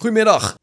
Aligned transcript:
Goedemiddag. 0.00 0.54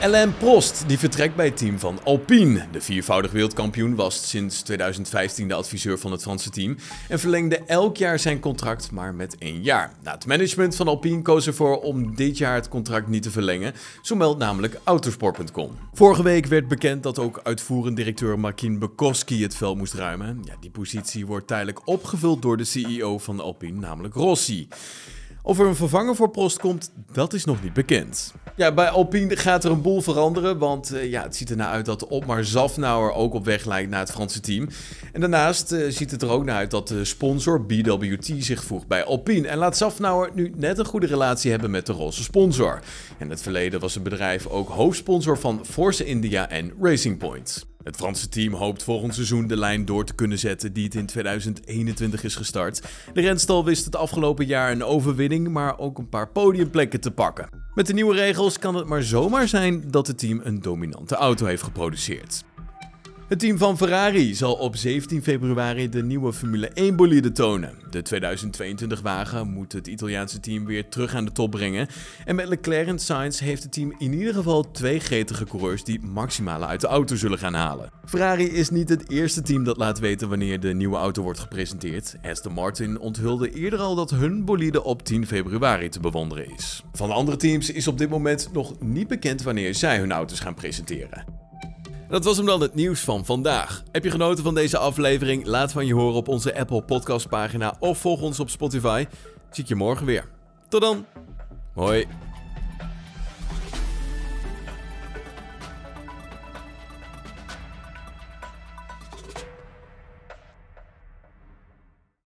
Alain 0.00 0.36
Prost 0.36 0.84
die 0.86 0.98
vertrekt 0.98 1.36
bij 1.36 1.46
het 1.46 1.56
team 1.56 1.78
van 1.78 1.98
Alpine. 2.04 2.66
De 2.72 2.80
viervoudig 2.80 3.30
wereldkampioen 3.30 3.94
was 3.94 4.28
sinds 4.28 4.62
2015 4.62 5.48
de 5.48 5.54
adviseur 5.54 5.98
van 5.98 6.12
het 6.12 6.22
Franse 6.22 6.50
team 6.50 6.76
en 7.08 7.18
verlengde 7.18 7.56
elk 7.56 7.96
jaar 7.96 8.18
zijn 8.18 8.40
contract 8.40 8.90
maar 8.90 9.14
met 9.14 9.38
één 9.38 9.62
jaar. 9.62 9.92
Nou, 10.02 10.16
het 10.16 10.26
management 10.26 10.76
van 10.76 10.88
Alpine 10.88 11.22
koos 11.22 11.46
ervoor 11.46 11.80
om 11.80 12.14
dit 12.14 12.38
jaar 12.38 12.54
het 12.54 12.68
contract 12.68 13.08
niet 13.08 13.22
te 13.22 13.30
verlengen, 13.30 13.74
zo 14.02 14.16
meldt 14.16 14.38
namelijk 14.38 14.80
Autosport.com. 14.84 15.78
Vorige 15.92 16.22
week 16.22 16.46
werd 16.46 16.68
bekend 16.68 17.02
dat 17.02 17.18
ook 17.18 17.40
uitvoerend 17.42 17.96
directeur 17.96 18.38
Markin 18.38 18.78
Bekowski 18.78 19.42
het 19.42 19.56
vel 19.56 19.74
moest 19.74 19.94
ruimen. 19.94 20.42
Ja, 20.44 20.54
die 20.60 20.70
positie 20.70 21.26
wordt 21.26 21.46
tijdelijk 21.46 21.88
opgevuld 21.88 22.42
door 22.42 22.56
de 22.56 22.64
CEO 22.64 23.18
van 23.18 23.40
Alpine, 23.40 23.80
namelijk 23.80 24.14
Rossi. 24.14 24.68
Of 25.46 25.58
er 25.58 25.66
een 25.66 25.76
vervanger 25.76 26.16
voor 26.16 26.30
Prost 26.30 26.58
komt, 26.58 26.92
dat 27.12 27.32
is 27.32 27.44
nog 27.44 27.62
niet 27.62 27.72
bekend. 27.72 28.34
Ja, 28.56 28.72
bij 28.72 28.88
Alpine 28.88 29.36
gaat 29.36 29.64
er 29.64 29.70
een 29.70 29.82
boel 29.82 30.00
veranderen, 30.00 30.58
want 30.58 30.94
uh, 30.94 31.10
ja, 31.10 31.22
het 31.22 31.36
ziet 31.36 31.50
er 31.50 31.56
nou 31.56 31.70
uit 31.70 31.84
dat 31.84 32.06
Opmar 32.06 32.44
Zafnauer 32.44 33.12
ook 33.12 33.34
op 33.34 33.44
weg 33.44 33.64
lijkt 33.64 33.90
naar 33.90 34.00
het 34.00 34.10
Franse 34.10 34.40
team. 34.40 34.68
En 35.12 35.20
daarnaast 35.20 35.72
uh, 35.72 35.90
ziet 35.90 36.10
het 36.10 36.22
er 36.22 36.30
ook 36.30 36.44
naar 36.44 36.56
uit 36.56 36.70
dat 36.70 36.88
de 36.88 37.04
sponsor 37.04 37.66
BWT 37.66 38.32
zich 38.38 38.64
voegt 38.64 38.86
bij 38.86 39.04
Alpine. 39.04 39.48
En 39.48 39.58
laat 39.58 39.76
Zafnauer 39.76 40.30
nu 40.34 40.52
net 40.56 40.78
een 40.78 40.84
goede 40.84 41.06
relatie 41.06 41.50
hebben 41.50 41.70
met 41.70 41.86
de 41.86 41.92
roze 41.92 42.22
sponsor. 42.22 42.80
In 43.18 43.30
het 43.30 43.42
verleden 43.42 43.80
was 43.80 43.94
het 43.94 44.02
bedrijf 44.02 44.46
ook 44.46 44.68
hoofdsponsor 44.68 45.38
van 45.38 45.60
Force 45.66 46.04
India 46.04 46.48
en 46.48 46.72
Racing 46.80 47.18
Point. 47.18 47.75
Het 47.86 47.96
Franse 47.96 48.28
team 48.28 48.52
hoopt 48.52 48.82
volgend 48.82 49.14
seizoen 49.14 49.46
de 49.46 49.56
lijn 49.56 49.84
door 49.84 50.04
te 50.04 50.14
kunnen 50.14 50.38
zetten 50.38 50.72
die 50.72 50.84
het 50.84 50.94
in 50.94 51.06
2021 51.06 52.24
is 52.24 52.36
gestart. 52.36 52.82
De 53.12 53.20
renstal 53.20 53.64
wist 53.64 53.84
het 53.84 53.96
afgelopen 53.96 54.46
jaar 54.46 54.70
een 54.70 54.84
overwinning, 54.84 55.48
maar 55.48 55.78
ook 55.78 55.98
een 55.98 56.08
paar 56.08 56.28
podiumplekken 56.28 57.00
te 57.00 57.10
pakken. 57.10 57.48
Met 57.74 57.86
de 57.86 57.92
nieuwe 57.92 58.14
regels 58.14 58.58
kan 58.58 58.74
het 58.74 58.86
maar 58.86 59.02
zomaar 59.02 59.48
zijn 59.48 59.90
dat 59.90 60.06
het 60.06 60.18
team 60.18 60.40
een 60.44 60.60
dominante 60.60 61.14
auto 61.14 61.46
heeft 61.46 61.62
geproduceerd. 61.62 62.44
Het 63.28 63.38
team 63.38 63.58
van 63.58 63.76
Ferrari 63.76 64.34
zal 64.34 64.54
op 64.54 64.76
17 64.76 65.22
februari 65.22 65.88
de 65.88 66.02
nieuwe 66.02 66.32
Formule 66.32 66.68
1 66.68 66.96
bolide 66.96 67.32
tonen. 67.32 67.74
De 67.90 68.02
2022 68.02 69.00
wagen 69.00 69.48
moet 69.48 69.72
het 69.72 69.86
Italiaanse 69.86 70.40
team 70.40 70.64
weer 70.64 70.88
terug 70.88 71.14
aan 71.14 71.24
de 71.24 71.32
top 71.32 71.50
brengen. 71.50 71.88
En 72.24 72.34
met 72.34 72.48
Leclerc 72.48 72.86
en 72.86 72.98
Sainz 72.98 73.40
heeft 73.40 73.62
het 73.62 73.72
team 73.72 73.94
in 73.98 74.12
ieder 74.12 74.34
geval 74.34 74.70
twee 74.70 75.00
gretige 75.00 75.44
coureurs 75.44 75.84
die 75.84 76.00
maximale 76.00 76.66
uit 76.66 76.80
de 76.80 76.86
auto 76.86 77.16
zullen 77.16 77.38
gaan 77.38 77.54
halen. 77.54 77.90
Ferrari 78.04 78.44
is 78.44 78.70
niet 78.70 78.88
het 78.88 79.10
eerste 79.10 79.42
team 79.42 79.64
dat 79.64 79.76
laat 79.76 79.98
weten 79.98 80.28
wanneer 80.28 80.60
de 80.60 80.74
nieuwe 80.74 80.96
auto 80.96 81.22
wordt 81.22 81.40
gepresenteerd. 81.40 82.16
Aston 82.22 82.52
Martin 82.52 82.98
onthulde 82.98 83.50
eerder 83.50 83.78
al 83.78 83.94
dat 83.94 84.10
hun 84.10 84.44
bolide 84.44 84.82
op 84.82 85.02
10 85.02 85.26
februari 85.26 85.88
te 85.88 86.00
bewonderen 86.00 86.54
is. 86.54 86.82
Van 86.92 87.08
de 87.08 87.14
andere 87.14 87.36
teams 87.36 87.70
is 87.70 87.88
op 87.88 87.98
dit 87.98 88.08
moment 88.08 88.48
nog 88.52 88.80
niet 88.80 89.08
bekend 89.08 89.42
wanneer 89.42 89.74
zij 89.74 89.98
hun 89.98 90.12
auto's 90.12 90.40
gaan 90.40 90.54
presenteren. 90.54 91.45
Dat 92.08 92.24
was 92.24 92.36
hem 92.36 92.46
dan 92.46 92.60
het 92.60 92.74
nieuws 92.74 93.00
van 93.00 93.24
vandaag. 93.24 93.82
Heb 93.92 94.04
je 94.04 94.10
genoten 94.10 94.44
van 94.44 94.54
deze 94.54 94.78
aflevering? 94.78 95.46
Laat 95.46 95.72
van 95.72 95.86
je 95.86 95.94
horen 95.94 96.16
op 96.16 96.28
onze 96.28 96.58
Apple 96.58 96.82
Podcast 96.82 97.28
pagina 97.28 97.76
of 97.78 97.98
volg 97.98 98.20
ons 98.20 98.40
op 98.40 98.50
Spotify. 98.50 99.06
Zie 99.50 99.62
ik 99.62 99.68
je 99.68 99.74
morgen 99.74 100.06
weer. 100.06 100.28
Tot 100.68 100.80
dan. 100.80 101.04
Hoi. 101.74 102.25